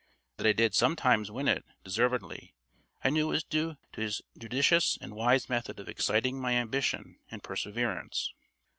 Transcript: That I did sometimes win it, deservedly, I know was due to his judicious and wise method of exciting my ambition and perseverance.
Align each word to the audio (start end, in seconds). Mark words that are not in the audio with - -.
That 0.37 0.47
I 0.47 0.53
did 0.53 0.73
sometimes 0.73 1.29
win 1.29 1.47
it, 1.47 1.63
deservedly, 1.83 2.55
I 3.03 3.11
know 3.11 3.27
was 3.27 3.43
due 3.43 3.77
to 3.93 4.01
his 4.01 4.23
judicious 4.35 4.97
and 4.99 5.13
wise 5.13 5.47
method 5.47 5.79
of 5.79 5.87
exciting 5.87 6.41
my 6.41 6.53
ambition 6.53 7.19
and 7.29 7.43
perseverance. 7.43 8.33